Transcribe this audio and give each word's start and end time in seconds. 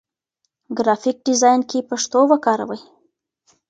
ګرافيک 0.77 1.17
ډيزاين 1.25 1.61
کې 1.69 1.87
پښتو 1.89 2.19
وکاروئ. 2.31 2.81